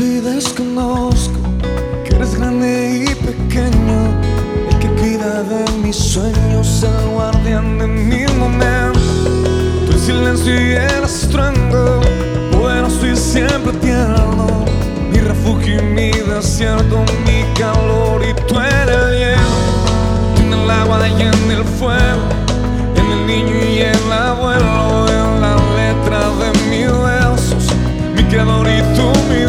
[0.00, 1.38] que desconozco,
[2.04, 3.98] que eres grande y pequeño,
[4.70, 8.98] el que cuida de mis sueños, el guardián de mi momento,
[9.86, 12.00] tu silencio y el estruendo,
[12.58, 14.64] bueno estoy siempre tierno,
[15.12, 19.36] mi refugio y mi desierto, mi calor y tú eres
[20.38, 22.26] en el agua y en el fuego,
[22.96, 27.66] en el niño y el abuelo, en la letra de mis versos,
[28.16, 29.39] mi creador y tú mi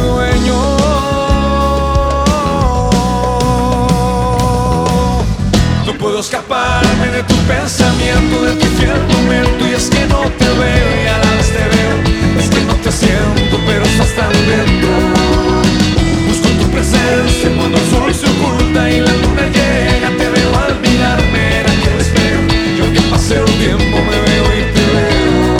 [6.21, 9.67] escaparme de tu pensamiento, de tu fiel momento.
[9.67, 11.97] Y es que no te veo y a la vez te veo.
[12.39, 14.89] Es que no te siento, pero estás tan dentro.
[16.27, 20.09] Busco tu presencia cuando el sol se oculta y la luna llega.
[20.19, 22.41] Te veo al mirarme en aquel espejo
[22.77, 25.57] Y aunque pase el tiempo me veo y te veo.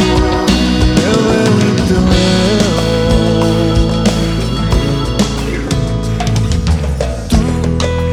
[0.95, 2.31] Te veo y te veo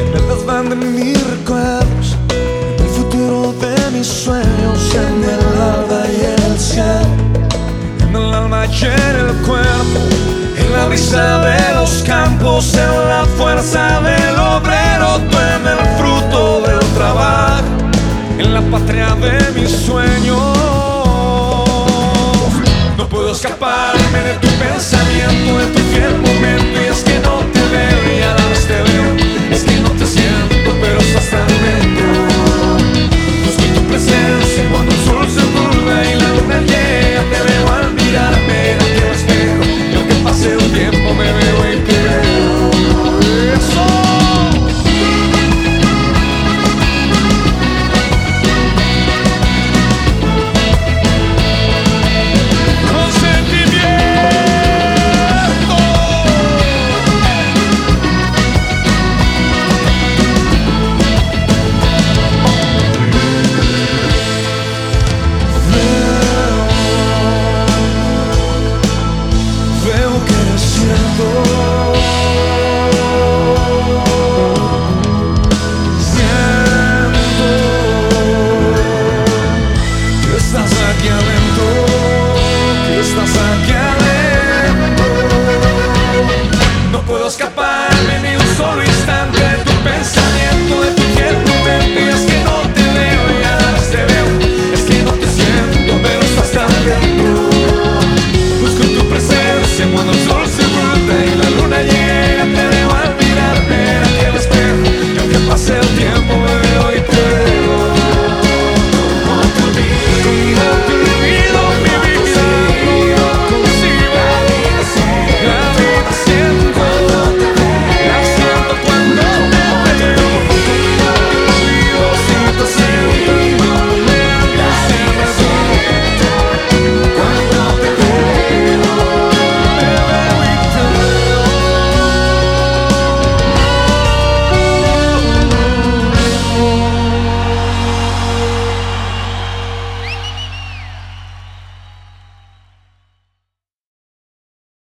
[0.01, 1.88] en el desván de mis recuerdos,
[19.53, 20.58] de mis sueños.